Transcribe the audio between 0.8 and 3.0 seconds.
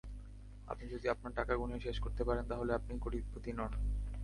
যদি আপনার টাকা গুনে শেষ করতে পারেন, তাহলে আপনি